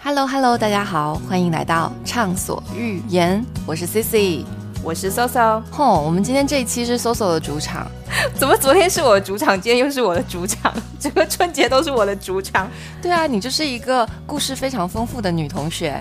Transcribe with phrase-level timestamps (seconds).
[0.00, 4.44] Hello Hello，大家好，欢迎来到畅所欲言，我是 Cici，
[4.82, 5.60] 我是 Soso。
[5.72, 7.90] 吼，我们今天这一期是 Soso 的主场，
[8.38, 10.72] 怎么昨天是我的主场，今天又是我的主场？
[11.00, 12.70] 整个春节都是我的主场。
[13.02, 16.00] 对啊，你就是一个故事非常丰富的女同学。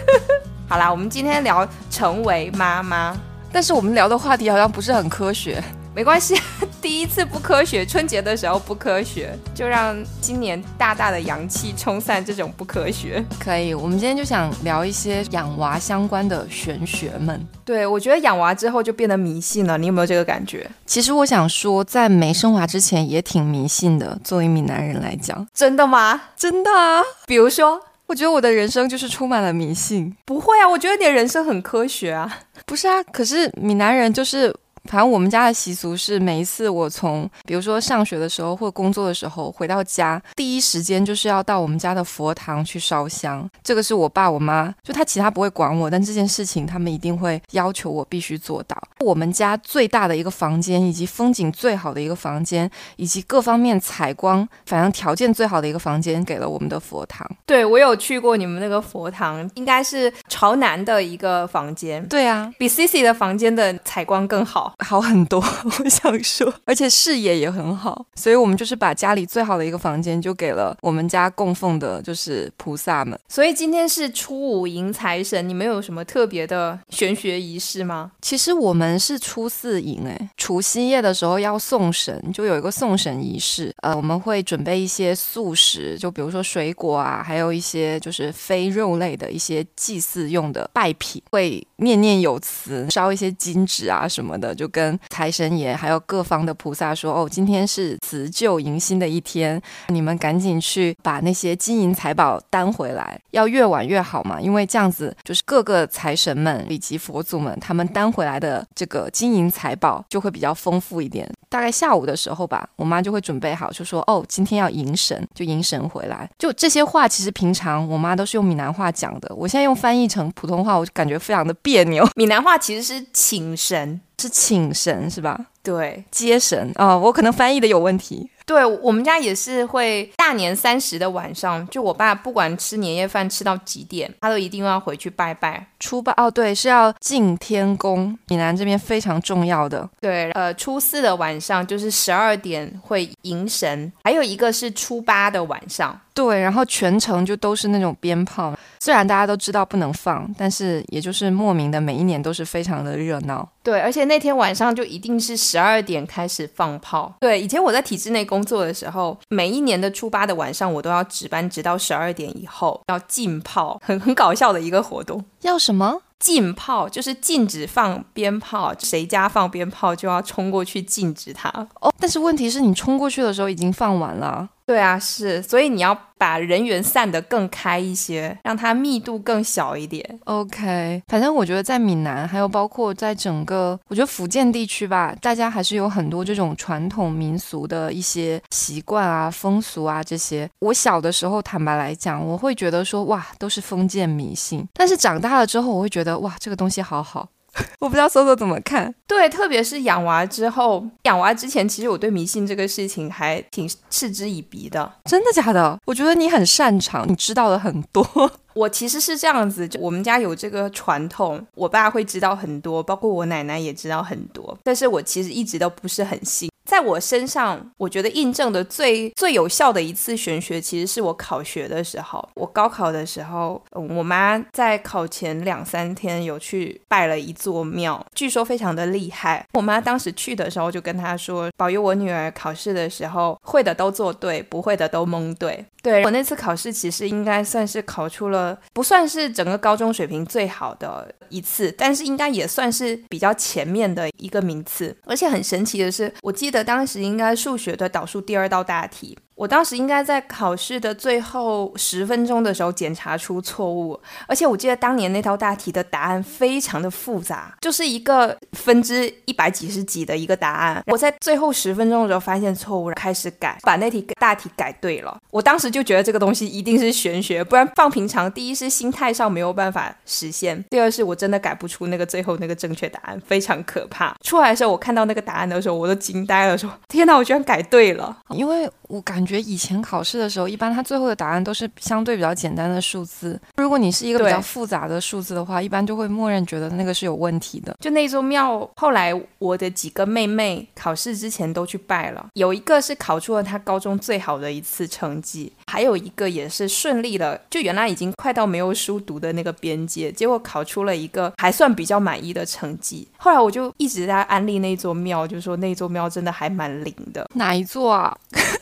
[0.66, 3.14] 好啦，我们今天聊成为妈妈，
[3.52, 5.62] 但是我们聊的话题好像不是很科学。
[5.96, 6.34] 没关系，
[6.82, 13.24] 第一次不科学，春节的时候不科学，就让今年大大的阳气冲散这种不科学。
[13.40, 17.40] 可以，我们今天就想聊一些养娃相关的玄学们。
[17.64, 20.70] 对，我觉得养娃之后就变得迷信了，你有没有这个感觉？
[20.84, 24.20] 其实我想说，在没生娃之前也挺迷信的。
[24.22, 26.24] 作为闽南人来讲，真的吗？
[26.36, 27.00] 真的啊。
[27.26, 30.14] 比如说，我觉得我的人生就是充满了迷信。
[30.26, 32.40] 不会啊，我觉得你的人生很科学啊。
[32.66, 34.54] 不是啊，可是闽南人就是。
[34.86, 43.48] 反正我们家的习俗是，每一次我从比如说上学的时候或工作的时候回到家，第一时间就是要到我们家的佛堂去烧香。
[43.62, 48.76] 这个是我爸我妈，就他其他不会管我，但这件事情他们一定会要求我必须做到。
[49.00, 57.28] 我们家最大的一个房间，以及风景最好的一个房间，以及各方面采光反正条件最好的一个房间，给了我们的佛堂。
[57.44, 62.04] 对我有去过你们那个佛堂，应该是朝南的一个房间。
[62.08, 64.74] 对啊，比 Cici 的房间的采光更好。
[64.78, 73.18] 好很多， 我想说，而且视野也很好，所以我们就是把家里最好的一个房间就给了我们家供奉的，就是菩萨们。
[73.28, 78.12] 所以今天是初五迎财神，你们有什么特别的玄学仪式吗？
[78.20, 83.74] 其实我们是初四迎，哎，除夕夜的时候要送神，就有一个送神仪式。
[83.82, 94.98] 呃，我们会准备一些素食，就比如说水果啊，还有一些就是非肉类的一些祭祀用的拜品，会念念有词，烧一些金纸啊什么的，就跟。
[95.08, 111.28] 财神爷还有各方的菩萨说：“哦，今天是辞旧迎新的一天，你们赶紧去把那些金银财宝担回来，要越晚越好嘛，因为这样子就是各个财神们以及佛祖们他们担回来的这个金银财宝就会比较丰富一点。
[111.48, 116.28] 大概下午的时候吧，我妈就会准备好，就说：哦，今天要迎神，就迎神回来。
[116.38, 122.06] 就这些话，其实平常我妈都是用闽南话讲的，我现在用翻译成普通话，我就感觉非常的别扭。
[122.16, 125.38] 闽南话其实是请神。”是请神是吧？
[125.62, 128.30] 对，接神啊，我可能翻译的有问题。
[128.46, 135.66] 对我们家也是会大年三十的晚上，就我爸不管吃年夜饭吃到几点，他都一定要回去拜拜。
[135.80, 139.86] 初八哦，对，是要进天宫，闽南这边非常重要的。
[140.00, 146.00] 对，呃，初四的晚上就是十二点会迎神，还有一个是初八的晚上。
[146.14, 153.46] 对，然后全程就都是那种鞭炮，虽然大家都知道不能放，但是也就是莫名的每一年都是非常的热闹。
[153.62, 157.14] 对，而且那天晚上就一定是十二点开始放炮。
[157.20, 165.24] 对，以前我在体制内工工作的时候，每一年的初八的晚上我都要值班，直到十二点以后要浸泡，很很搞笑的一个活动。
[165.40, 166.02] 要什么？
[166.18, 171.48] 禁炮就是禁止放鞭炮，谁家放鞭炮就要冲过去禁止它。
[171.80, 174.48] 哦，但是问题是你冲过去的时候已经放完了。
[174.66, 180.18] 对啊，是，所以你要把人员散得更开一些，让它密度更小一点。
[180.24, 190.50] OK，反正我觉得在闽南，还有包括在整个，我觉得福建地区吧，大家还是有很多这种传统民俗的一些习惯啊、风俗啊这些。
[190.58, 194.66] 我小的时候，坦白来讲，我会觉得说，哇，都是封建迷信。
[194.74, 197.28] 但是长大了之后，我会觉得，哇，这个东西好好。
[197.80, 204.92] 我不知道搜搜怎么看，对，特别是养娃之后，养娃之前，其实我对迷信这个事情还挺嗤之以鼻的。
[205.06, 205.78] 真的假的？
[205.86, 208.06] 我觉得你很擅长，你知道的很多。
[208.52, 216.50] 我其实是这样子，我们家有这个传统，我爸会知道很多，包括我奶奶也知道很多，但是我其实一直都不是很信。
[216.66, 222.28] 在我身上，我觉得印证的最最有效的一次玄学，其实是我考学的时候。
[222.34, 229.46] 我高考的时候，我妈在考前两三天有去拜了一座庙，据说非常的厉害。
[229.52, 235.64] 我妈当时去的时候就跟她说，保佑我女儿考试的时候会的都做对，不会的都蒙对。
[235.86, 244.96] 对我那次考试，其实应该算是考出了，不算是整个高中水平最好的一次，但是应该也算是比较前面的一个名次。
[245.04, 249.16] 而且很神奇的是，我记得当时应该数学的导数第二道大题。
[249.36, 260.82] 我当时应该在考试的最后十分钟的时候检查出错误，而且我记得当年那道大题的答案非常的复杂，就是一个分之一百几十几的一个答案。
[260.86, 265.14] 我在最后十分钟的时候发现错误，开始改，把那题大题改对了。
[265.30, 274.16] 我当时就觉得这个东西一定是玄学，不然放平常，第一是心态上没有办法实现，第二是我真的改不出那个最后那个正确答案，非常可怕。
[274.22, 279.25] 出来的时候我看到那个答案的时候，我都惊呆了，说天哪，我居然改对了，因为我感。
[279.26, 283.38] 觉以前考试的时候，一般它最后的答案都是相对比较简单的数字。
[283.56, 287.76] 如果你是一个比较复杂的数字的话，一般就会默认觉得那个是有问题的。
[287.80, 303.06] 就那座庙，后来我的几个妹妹考试之前都去拜了，有一个是考出了她高中最好的一次成绩，还有一个也是顺利的，就原来已经快到没有书读的那个边界，结果考出了一个还算比较满意的成绩。
[303.16, 307.26] 后来我就一直在安利那座庙，就说那座庙真的还蛮灵的。
[307.34, 308.16] 哪一座啊？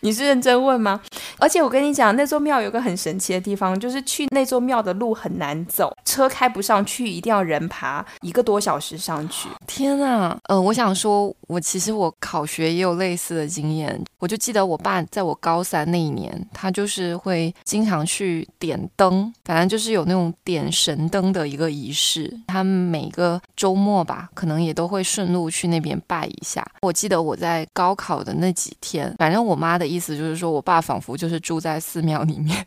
[0.00, 1.00] 你是认真问吗？
[1.38, 9.48] 而且我跟你讲，那座庙有个很神奇的地方，就是去那座庙的路很难走，车开不上去，一定要人爬一个多小时上去。
[9.66, 14.00] 天呐，呃，我想说，我其实我考学也有类似的经验。
[14.20, 22.36] 我就记得我爸在我高三那一年，他就是会经常去点灯，反正就是有那种点神灯的一个仪式。
[22.48, 26.66] 他每个周末吧，可能也都会顺路去那边拜一下。
[26.82, 32.64] 我记得我在高考的那几天，反正我妈的意思就是说我爸仿佛就是住在寺庙里面，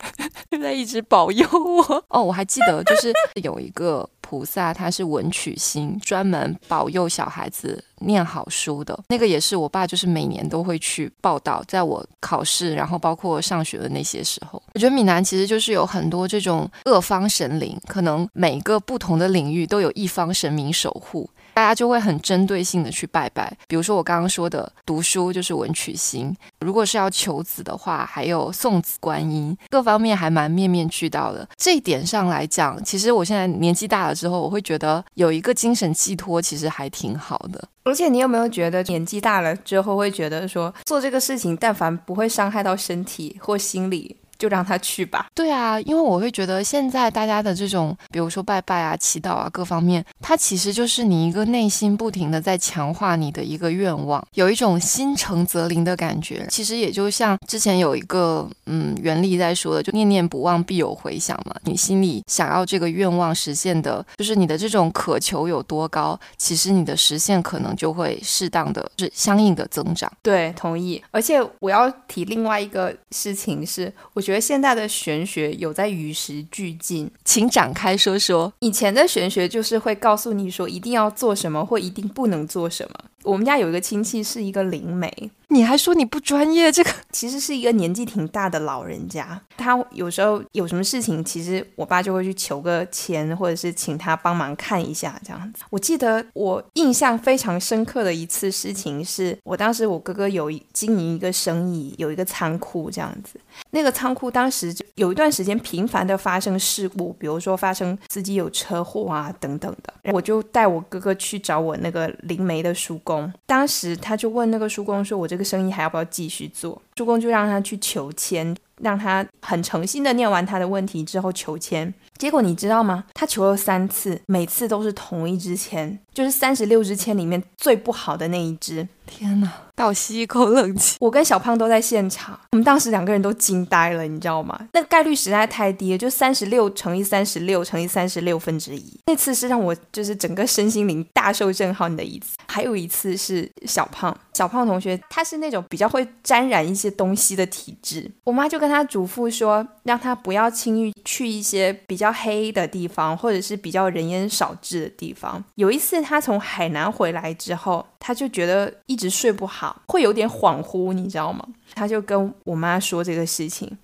[0.49, 2.05] 就 在一直保佑我。
[2.09, 3.13] 哦，我还记得就是
[3.43, 4.09] 有一个。
[4.21, 8.97] 菩萨他是文曲星，专门保佑小孩子念好书的。
[9.09, 14.63] 那个也是我爸，就是每年都会去报道，在我考试，然后包括上学的那些时候。
[14.73, 21.29] 我觉得闽南其实就是有很多这种各方神灵，可能每个不同的领域都有一方神明守护。
[21.53, 31.47] 大家就会很针对性的去拜拜，比如说我刚刚说的读书就是文曲星，如果是要求子的话，还有送子观音，各方面还蛮面面俱到的。
[31.57, 37.67] 这一点上来讲，其实我现在年纪大了之后，我会觉得有一个精神寄托，其实还挺好的。
[37.83, 44.17] 而且你有没有觉得年纪大了之后，会觉得说做这个事情，但凡不会伤害到身体或心理？
[44.41, 45.27] 就让他去吧。
[45.35, 56.47] 对啊，因为我会觉得现在大家的这种，比如说拜拜啊、祈祷啊，各方面，它其实就是你一个内心不停的在强化你的一个愿望，有一种心诚则灵的感觉。
[56.49, 61.55] 其实也就像之前有一个嗯原理在说的，就念念不忘必有回响嘛。
[61.65, 70.11] 你心里想要这个愿望实现的，就是你的这种渴求有多高，其实你的实现可能就会适当的是相应的增长。
[70.23, 70.99] 对，同意。
[71.11, 74.30] 而且我要提另外一个事情是，我觉得。
[74.31, 78.53] 觉得现在的玄学有在与时俱进，请展开说说。
[78.59, 83.10] 以前的玄学就是会告诉你说一定要做什么，或一定不能做什么。
[83.23, 86.71] 我们家有一个亲戚是一个灵媒，你还说你不专业？
[86.71, 95.63] 这个 其实是一个年纪挺大的老人家，他有时候有什么事情，其实我爸就会去求个签，或者是请他帮忙看一下这样子。
[95.69, 103.39] 我记得我印象非常深刻的一次事情是，我当时我哥哥有经营一个生意，有一个仓库这样子，
[103.69, 113.10] 那个仓库当时就有一段时间频繁的发生事故，比如说发生司机有车祸啊等等的，我就带我哥哥去找我那个灵媒的叔公。
[113.45, 121.93] 当时他就问那个叔公说：“我这个生意还要不要继续做？”叔公就让他去求签，让他很诚心的念完他的问题之后求签。
[122.21, 123.03] 结果你知道吗？
[123.15, 128.87] 他求了三次，每次都是同一支签，就是三十六支签里面最不好的那一支。
[129.07, 129.51] 天哪！
[129.75, 130.95] 倒吸一口冷气。
[130.99, 134.57] 我跟小胖都在现场，我们当时两个人都惊呆了，你知道吗？
[134.73, 138.99] 那个概率实在太低了，就三十六乘以三十六乘以三十六分之一。
[139.07, 142.37] 那次是让我就是整个身心灵大受震撼的一次。
[142.47, 155.43] 还有一次是小胖，小胖同学他是那种比较会沾染一些东西的体质，我妈就跟他嘱咐说，让他不要轻易去一些比较黑的地方，或者是比较人烟少至的地方。
[155.55, 159.81] 有一次他从海南回来之后，他就觉得一直睡不好。
[159.87, 161.45] 会有点恍惚，你知道吗？
[161.73, 163.77] 他就跟我妈说这个事情，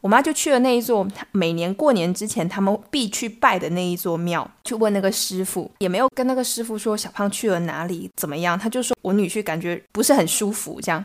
[0.00, 11.04] 我妈就去了那一座每年过年之前他们必去拜的那一座庙，去问那个师傅，也没有跟那个师傅说小胖去了哪里怎么样，他就说我女婿感觉不是很舒服，这样。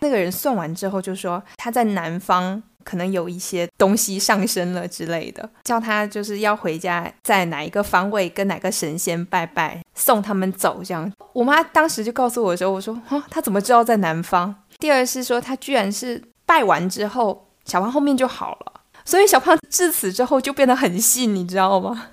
[0.00, 2.62] 那个人算完之后就说他在南方。
[2.84, 11.10] 可能有一些东西上升了之类的，叫他就是要回家，在哪一个方位跟哪个神仙拜拜，送他们走这样。
[11.32, 18.72] 我妈当时就告诉我说：“我说啊，他怎么知道在南方？”第二是说他居然是拜完之后，小胖后面就好了，
[19.04, 22.08] 所以小胖至此之后就变得很信，你知道吗？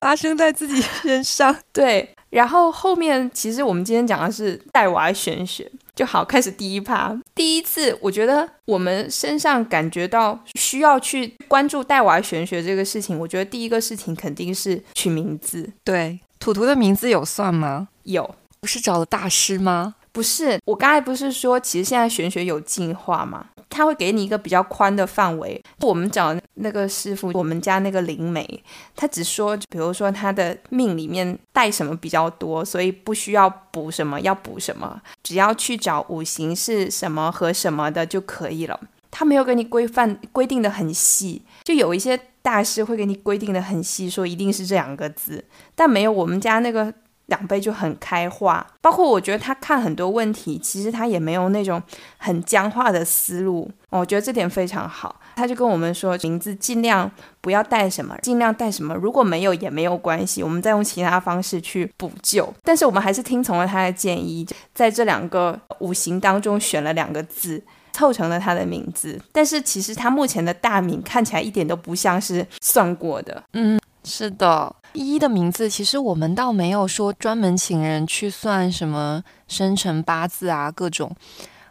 [0.00, 1.54] 发生在自己身上。
[1.72, 5.70] 对，然后后面其实我们今天讲的是带娃玄学。
[5.94, 7.14] 就好，开始第一趴。
[7.34, 13.18] 第一次，我觉得我们身上感觉到需要去关注带娃玄学这个事情。
[13.18, 15.72] 我觉得第一个事情肯定是取名字。
[15.82, 17.88] 对，图图的名字有算吗？
[18.02, 19.94] 有，不是找了大师吗？
[20.12, 23.46] 不是，我刚才不是说，其实现在玄学有进化吗？
[23.70, 25.58] 他会给你一个比较宽的范围。
[25.80, 28.62] 我们找那个师傅，我们家那个灵媒，
[28.94, 38.78] 他只说，比如说他的命里面带什么比较多，所以不需要补什么，要补什么，只要去找五行是什么和什么的就可以了。
[39.10, 45.42] 他没有给你规范规定的很细，就有一些大师会给你规定的很细，说一定是这两个字，
[45.74, 46.92] 但没有我们家那个。
[47.28, 51.82] 长辈就很开化，包括我觉得他看很多问题，其实他也没有那种
[52.18, 55.18] 很僵化的思路，我觉得这点非常好。
[55.34, 57.10] 他就跟我们说，名字尽量
[57.40, 62.52] 不要带什么，尽量带什么，如果没有也没有关系，我们再用其他方式去补救。
[62.62, 67.62] 但是我们还是听从了他的建议，在这两个五行当中选了两个字，
[67.94, 69.18] 凑成了他的名字。
[69.32, 73.80] 但是其实他目前的大名看起来一点都不像是算过的，嗯。
[74.04, 81.14] 是的，依依的名字其实我们倒没有说专门请人去算什么生辰八字啊，各种。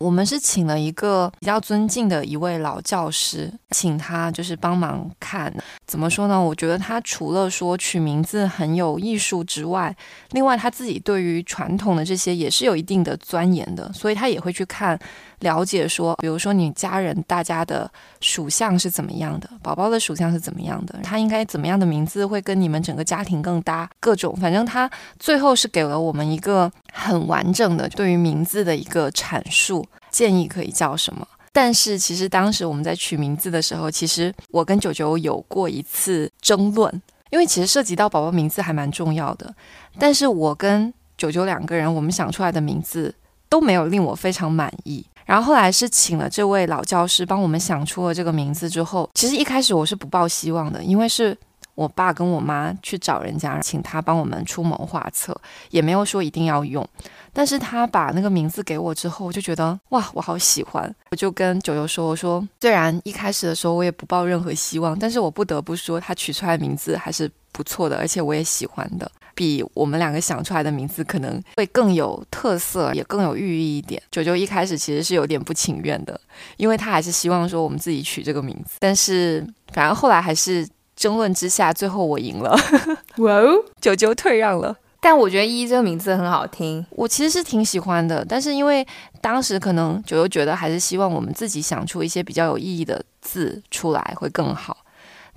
[0.01, 5.53] 我们是请了一个比较尊敬的一位老教师，请他就是帮忙看。
[5.85, 6.41] 怎么说呢？
[6.41, 9.95] 我觉得他除了说取名字很有艺术之外，
[10.31, 14.97] 另外他自己对于传统的这些也是有一定的钻研的，所以他也会去看
[15.39, 17.89] 了解说，比如说你家人大家的
[18.21, 24.89] 属相是怎么样的，宝宝的属相是怎么样的，他应该怎么样的名字会跟你们整个家庭更搭，各种，反正他
[25.19, 29.85] 最后是给了我们一个很完整的对于名字的一个阐述。
[30.09, 31.27] 建议可以叫什么？
[31.53, 39.53] 但是其实当时我们在取名字的时候，其实我跟九九有过一次争论，因为其实涉及到宝宝名字还蛮重要的。
[39.99, 43.13] 但是我跟九九两个人，我们想出来的名字
[43.49, 45.05] 都没有令我非常满意。
[45.25, 51.37] 然后后来是请了这位老教师帮我们想出了这个名字之后，其实一开始我是不抱希望的，因为是。
[51.81, 55.35] 我爸跟我妈去找人家，请他帮我们出谋划策，
[55.71, 56.87] 也没有说一定要用。
[57.33, 60.95] 但是他把那个名字给我之后，我就觉得哇，我好喜欢。
[61.09, 76.19] 我就跟九九说：“我说虽然一开始的时候我也不抱任何希望，但是我不得不说，他取出来的名字还是不错的，而且我也喜欢的，比我们两个想出来的名字可能会更有特色，也更有寓意一点。”九九一开始其实是有点不情愿的，
[76.57, 80.67] 因为他还是希望说我们自己取这个名字，但是反正后来还是。
[81.01, 82.55] 争论之下，最后我赢了。
[83.17, 84.77] 哇哦，九九退让了。
[84.99, 88.23] 但我觉得依依这个名字很好听，我其实是挺喜欢的。
[88.23, 88.85] 但是因为
[89.19, 94.77] 当时可能九九觉得还是希望我们自己想出一些比较有意义的字出来会更好。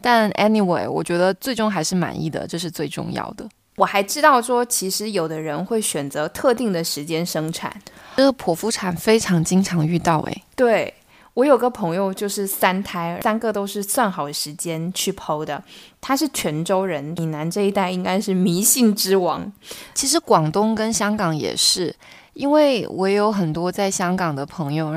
[0.02, 3.48] 但 anyway，我觉得最终还是满意的，这是最重要的。
[3.76, 7.74] 我还知道说，其实有的人会选择特定的时间生产，
[8.16, 10.20] 这个剖腹产非常经常遇到。
[10.20, 10.92] 诶，对。
[11.34, 15.60] 我有个朋友就是三胎，三个都是算好时间去剖的。
[16.00, 19.52] 他是泉州人，闽南这一带应该是迷信之王。
[19.94, 21.94] 其实广东跟香港也是，
[22.34, 24.96] 因为我有很多在香港的朋友，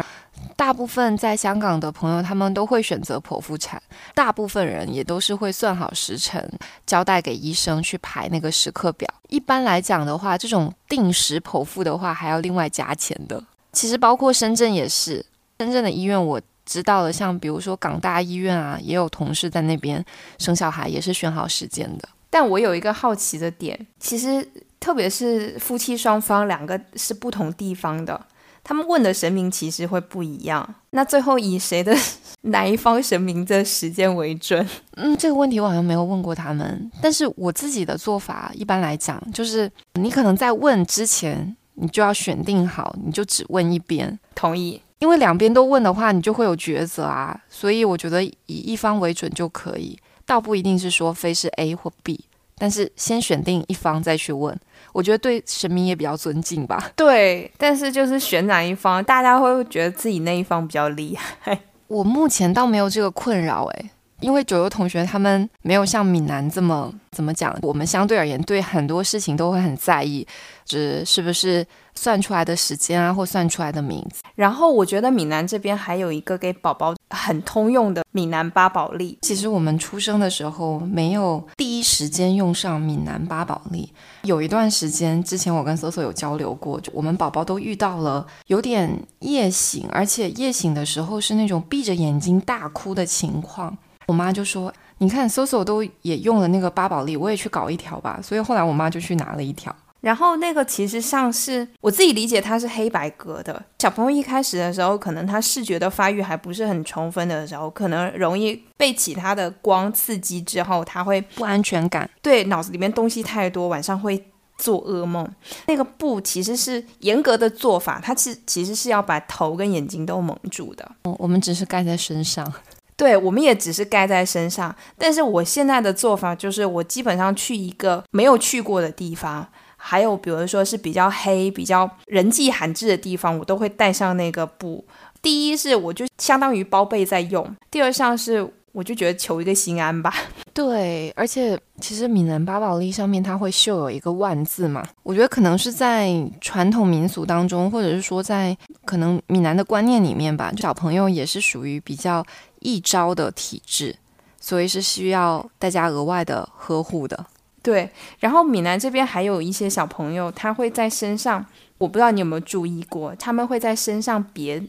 [0.55, 3.81] 大部分在香港的朋友他们都会选择剖腹产，
[4.13, 6.47] 大部分人也都是会算好时辰，
[6.85, 9.09] 交代给医生去排那个时刻表。
[9.29, 13.43] 一般来讲的话，这种定时剖腹的话还要另外加钱的。
[13.73, 15.25] 其实包括深圳也是。
[15.59, 20.03] 深圳的医院我知道了，像比如说港大医院啊，也有同事在那边
[20.37, 22.07] 生小孩，也是选好时间的。
[22.29, 24.47] 但我有一个好奇的点，其实
[24.79, 28.25] 特别是夫妻双方两个是不同地方的，
[28.63, 30.75] 他们问的神明其实会不一样。
[30.91, 31.95] 那最后以谁的
[32.43, 34.67] 哪一方神明的时间为准？
[34.97, 36.91] 嗯，这个问题我好像没有问过他们。
[37.01, 44.81] 但是我自己的做法，一般来讲，就是你可能在问之前，你就要选定好，你就只问一边，同意。
[44.99, 52.25] 因为两边都问的话，你就会有抉择啊，所以我觉得以一方为准就可以，倒不一定是说非是 A 或 B，
[52.57, 54.57] 但是先选定一方再去问，
[54.93, 56.91] 我觉得对神明也比较尊敬吧。
[56.97, 61.59] 对，但是就是选哪一方，大家会觉得自己那一方比较厉害。
[61.87, 63.89] 我目前倒没有这个困扰，诶，
[64.21, 70.25] 因为九优同学他们没有像闽南这么怎么讲，我们相对而言对很多事情都会很在意，
[70.65, 74.21] 是是不是算出来的时间啊，或算出来的名字。
[74.35, 79.17] 然后我觉得闽南这边还有一个给宝宝很通用的闽南八宝历。
[79.21, 83.91] 其实我们出生的时候没有第一时间用上闽南八宝历，
[84.23, 93.77] 有一段时间之前我跟搜搜有交流过，我们宝宝都遇到了有点夜醒，而且夜醒的时候是那种闭着眼睛大哭的情况。
[94.07, 99.75] 我妈就说：“你看，搜搜都也用了那个八宝莉，我也去搞一条吧。”所以后来我妈就去拿了一条。
[99.99, 103.61] 然后那个其实像是我自己理解，它是黑白格的。
[103.79, 112.09] 小朋友一开始的时候，可能他视觉的发育还不是很充分的时候，可能容易被其他的光刺激之后，他会不安全感。
[112.21, 114.23] 对，脑子里面东西太多，晚上会
[114.57, 115.27] 做噩梦。
[115.65, 120.89] 那个布其实是严格的做法，它其其实是要把头跟眼睛都蒙住的。
[121.17, 122.53] 我们只是盖在身上，
[122.97, 124.75] 对，我们也只是盖在身上。
[124.97, 134.83] 但是我现在的做法就是，我基本上去一个没有去过的地方，还有比如说是比较黑、比较人迹罕至的地方，我都会带上那个布。
[135.21, 138.51] 第一是我就相当于包被在用，第二项是。
[138.77, 140.13] 我就觉得求一个心安吧。
[140.53, 148.55] 对，而且其实闽南八宝莉上面它会绣有一个万字嘛，我觉得可能是在传统民俗当中，或者是说在
[148.85, 152.23] 可能闽南的观念里面吧，小朋友也是属于比较
[152.59, 153.95] 易招的体质，
[154.39, 157.25] 所以是需要大家额外的呵护的。
[157.63, 161.43] 对，然后闽南这边还有一些小朋友，他会在身上，
[161.79, 164.61] 我不知道你有没有注意过，他们会在身上别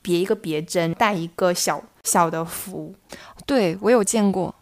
[0.00, 1.82] 别一个别针，带一个小。
[2.06, 2.94] 小的符，
[3.46, 4.54] 对我有见过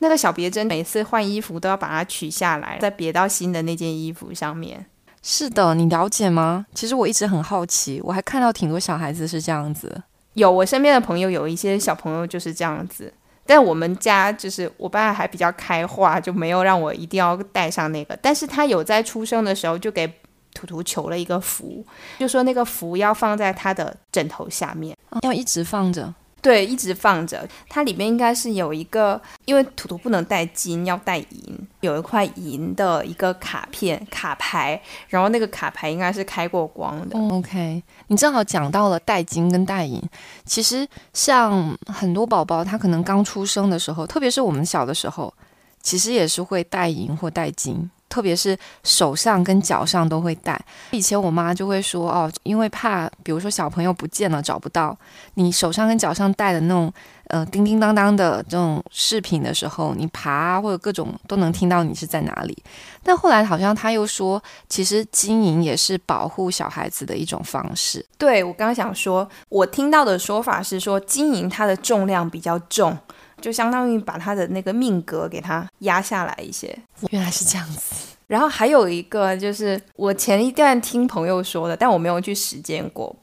[0.00, 4.84] 那个小别针，每次换衣服都要把它取下来，再别到新的那件衣服上面。
[5.22, 6.66] 是的，你了解吗？
[6.74, 10.02] 其实我一直很好奇，我还看到挺多小孩子是这样子。
[10.34, 13.12] 有我身边的朋友，有一些小朋友就是这样子。
[13.46, 18.18] 但我们家就是我爸还比较开化，就没有让我一定要带上那个。
[18.20, 20.06] 但是他有在出生的时候就给
[20.54, 21.84] 图图求了一个福，
[22.18, 26.14] 就说那个福要放在他的枕头下面，要一直放着。
[26.44, 27.48] 对，一直放着。
[27.70, 37.18] 它里面应该是有一个，因为图图不能带金，要带银，有一块银的一个卡片卡牌，然后那个卡牌应该是开过光的。
[37.34, 39.98] OK，你正好讲到了带金跟带银。
[40.44, 45.32] 其实像很多宝宝，他可能刚出生的时候，特别是我们小的时候，
[45.80, 47.90] 其实也是会带银或带金。
[48.14, 50.56] 特别是手上跟脚上都会戴。
[50.92, 54.96] 以前我妈就会说哦，因为怕，比如说小朋友不见了找不到
[55.34, 56.92] 你手上跟脚上戴的那种
[57.26, 62.56] 呃叮叮当当的这种饰品的时候，你爬或者各种都能听到你是在哪里。
[63.02, 68.06] 但后来好像他又说，其实金银也是保护小孩子的一种方式。
[68.16, 72.96] 对我刚刚想说，我听到的说法是说金银它的重量比较重。
[73.44, 76.74] 就相当于把他的那个命格给他压下来一些，
[77.10, 78.16] 原来是这样子。
[78.26, 83.14] 然后还有一个就是我前一段听朋友说的，但我没有去实践过。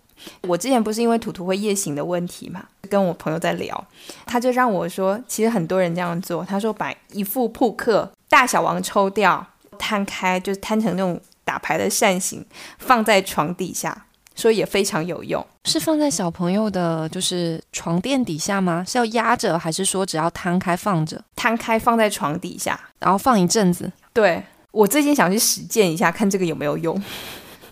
[0.44, 3.88] 我之前不是因为图图会夜行的问题嘛，跟我朋友在聊，
[4.28, 6.46] 他就让我说，其实很多人这样做。
[6.46, 9.44] 他说把一副扑克大小王抽掉，
[9.80, 12.46] 摊开，就是摊成那种打牌的扇形，
[12.77, 14.05] 放在床底下。
[14.42, 18.84] 所以也非常有用，是放在小朋友的，就是床垫底下吗？
[18.88, 21.24] 是要压着，还是说只要摊开放着？
[21.36, 23.92] 摊开放在床底下，然后放一阵子。
[24.12, 27.00] 对我最近想去实践一下，看这个有没有用。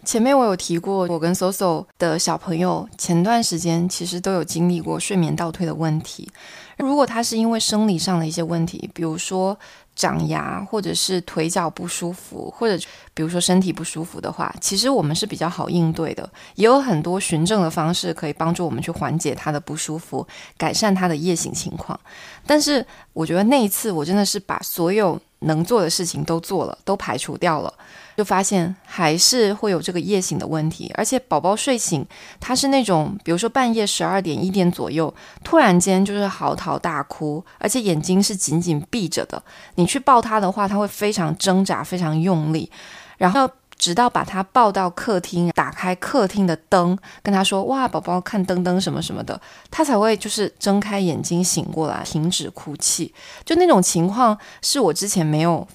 [0.06, 6.30] 前面我有提过，我跟 Soso 的小朋友前段时间其实都有经历过睡眠倒退的问题。
[6.78, 9.58] 如果他是因为生理上的一些问题，比如说。
[10.00, 12.82] 长牙，或者是腿脚不舒服，或者
[13.14, 20.26] 比如说身体不舒服的话，其实我们是比较好应对的，也有很多循证的方式可以帮助我们去缓解他的不舒服，
[20.58, 22.00] 改善他的夜醒情况。
[22.48, 27.74] 但是我觉得那一次，我真的是把所有能做的事情都做了，都排除掉了。
[28.20, 32.06] 就发现还是会有这个夜醒的问题，而且宝宝睡醒，
[32.38, 39.42] 他是那种，比如说半夜十二点一点左右，突然间就是嚎啕大哭，而且眼睛是紧紧闭着的。
[39.76, 42.70] 你去抱他的话，他会非常挣扎，非常用力，
[43.18, 49.40] 然后直到把他抱到客厅，打开客厅的灯，跟他说：“哇，宝宝看灯灯什么什么的”，
[49.72, 53.14] 他才会就是睁开眼睛醒过来，停止哭泣。
[53.46, 55.66] 就那种情况是我之前没有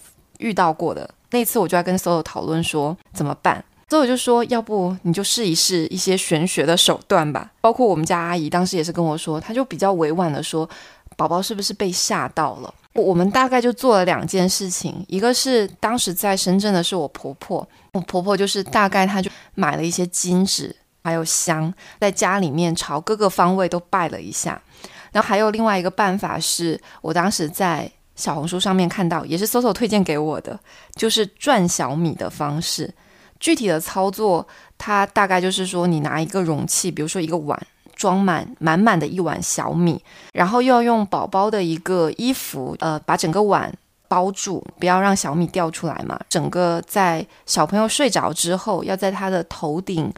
[0.40, 1.08] 遇到过的。
[1.34, 7.50] 那次我就在跟 Solo 讨论说怎么办，Solo 就说要不你就试一试一些玄学的手段吧。
[7.60, 10.68] 包括我们家阿姨当时也是跟我说，她就比较委婉的说，
[11.16, 12.72] 宝宝是不是被吓到了？
[12.92, 24.62] 我们大概就做了两件事情，一个是当时在深圳的是我婆婆，我婆婆就是大概她就买了一些金纸还有香，在家里面朝各个方位都拜了一下。
[25.10, 27.90] 然后还有另外一个办法是我当时在。
[28.16, 30.58] 小红书上面看到，也是搜搜推荐给我的，
[30.94, 32.92] 就是转小米的方式。
[33.40, 34.46] 具体的操作，
[34.78, 37.60] 它大概就是说，你拿一个容器，比如说一个碗，
[37.94, 43.70] 装满满满的一碗小米，然后又要用宝宝的一个衣服，呃，把整个碗
[44.08, 46.18] 包住，不要让小米掉出来嘛。
[46.28, 50.12] 整个在小朋友睡着之后，要在他的头顶。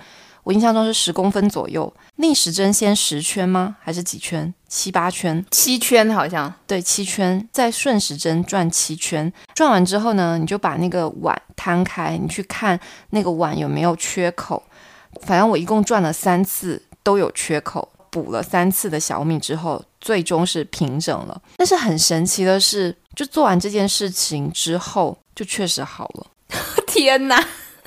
[0.47, 3.75] 我印象中是十公分左右，逆时针先十圈吗？
[3.83, 4.55] 还是几圈？
[4.69, 5.45] 七八圈？
[5.51, 6.55] 七圈好像。
[6.69, 7.49] 对，七圈。
[7.51, 12.79] 再顺时针转七圈，转完之后呢，你就把那个碗摊开，你去看
[13.11, 14.63] 那个碗有没有缺口。
[15.23, 21.43] 反正我一共转了三次都有缺口，补了三次的小米之后，最终是平整了。
[21.57, 26.27] 但是很神奇的是，就做完这件事情之后，就确实好了。
[26.87, 27.45] 天哪！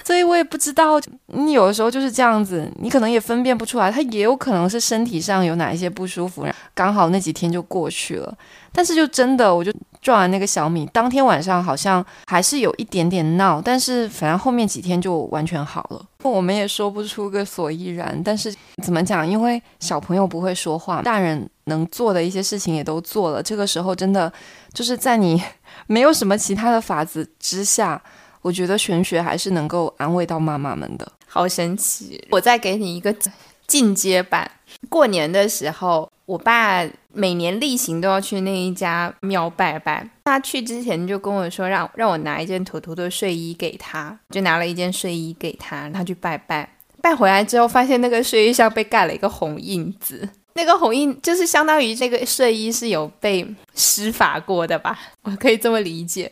[0.10, 8.36] 所以我也不知道，你有的时候就是这样子，你可能也分辨不出来，他也有可能是身体上有哪一些不舒服，刚好那几天就过去了。
[8.74, 16.04] 但是就真的，我就撞完那个小米，当天晚上好像还是有一点点闹，但是反正后面几天就完全好了。
[16.24, 19.28] 我们也说不出个所以然，但是怎么讲？
[19.28, 24.34] 因为小朋友不会说话，大人能做的一些事情也都做了，这个时候真的
[24.74, 25.40] 就是在你
[25.86, 28.02] 没有什么其他的法子之下。
[28.42, 32.26] 我觉得玄学还是能够安慰到妈妈们的，好神奇！
[32.32, 33.14] 我再给你一个
[33.68, 34.50] 进阶版。
[34.88, 40.10] 过年的时候，我爸每年例行都要去那一家庙拜拜。
[40.24, 46.70] 他去之前就跟我说，让让我拿一件图图的睡衣给他，就拿了一件睡衣给他，他去拜拜。
[47.02, 50.30] 拜回来之后，发现那个睡衣上被盖了一个红印子。
[50.60, 56.30] 那个红印就是相当于这个睡衣是有被施法过的吧，我可以这么理解。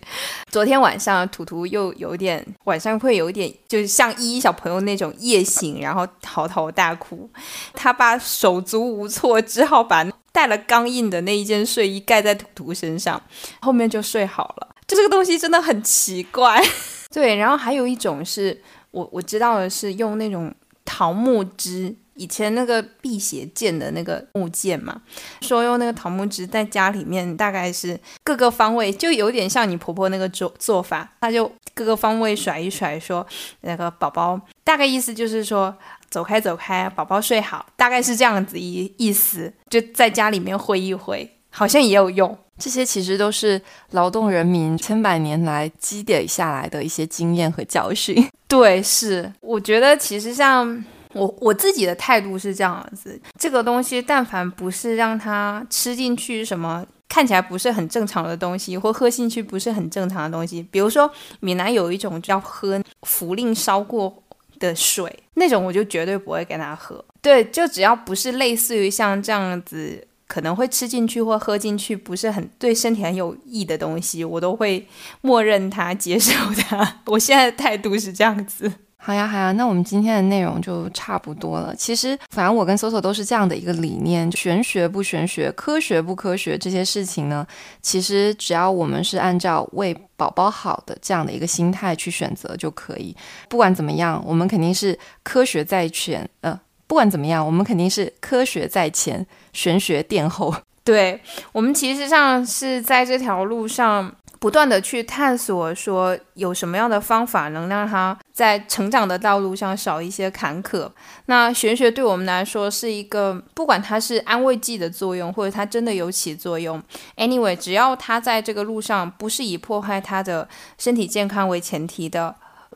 [0.52, 7.30] 昨天晚上图图又有点晚上会有点，就是像依依小朋友那种夜醒，然后嚎啕大哭。
[7.74, 13.22] 他爸手足无措，只好把带了钢印的那一件睡衣盖在图图身上，
[13.62, 14.68] 后面就睡好了。
[14.86, 16.62] 就这个东西真的很奇怪。
[17.10, 18.62] 对，然后还有一种是
[18.92, 21.96] 我我知道的是用那种桃木枝。
[22.18, 25.02] 以前那个辟邪剑的那个木剑嘛，
[25.42, 33.26] 说用那个桃木枝在家里面，大概是各个方位，就有点像你婆婆那个做做法，她就各个方位甩一甩，说
[33.62, 35.76] 那个宝宝，大概意思就是说
[36.10, 42.38] 走开走开，宝宝睡好，大概是这样子意意思，就在家里面挥一挥，好像也有用。
[42.58, 48.28] 这些其实都是劳动人民千百年来积累下来的一些经验和教训。
[48.48, 50.84] 对，是，我觉得其实像。
[51.18, 64.24] 我我自己的态度是这样子，这个东西但凡不是让他吃进去什么看起来不是很正常的东西，或喝进去不是很正常的东西，比如说闽南有一种叫喝茯苓烧过
[64.60, 67.04] 的水，那种我就绝对不会给他喝。
[67.22, 74.88] 对，就只要不是类似于像这样子可能会吃进去或喝进去不是很对身体很有益的东西，我都会
[75.22, 77.02] 默认他接受他。
[77.06, 78.72] 我现在的态度是这样子。
[79.00, 81.74] 好呀，好呀，那我们今天的内容就差不多了。
[81.76, 87.46] 其实，反正我跟 Soso 都是这样的一个理念：玄学不玄学，科学不科学，这些事情呢，
[87.82, 93.16] 其实只要我们是按照为宝宝好的这样的一个心态去选择就可以。
[93.48, 96.28] 不管怎么样，我们肯定是科学在前。
[96.42, 100.54] 呃，不管怎么样，我们肯定是科学在前，玄学殿后。
[100.84, 104.14] 对我们其实上是在这条路上。
[104.40, 110.88] 不断的去探索，说有什么样的方法能让他在成长的道路上少一些坎坷。
[111.26, 116.80] 那玄学对我们来说是一个，不管它是安慰剂的作用，或者它真的有起作用
[117.16, 120.48] ，anyway，只要它在这个路上不是以破坏他的
[120.78, 122.36] 身体健康为前提的，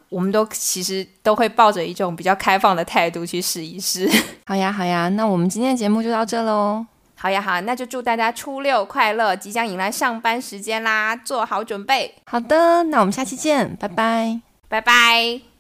[0.10, 4.10] 我们都其实都会抱着一种比较开放的态度去试一试。
[4.48, 6.84] 好呀，好呀，那我们今天的节目就到这喽。
[7.14, 12.16] 好呀，好，那就祝大家初六快乐，即将迎来上班时间啦，做好准备。
[12.26, 15.42] 好的，那我们下期见，拜拜，拜拜。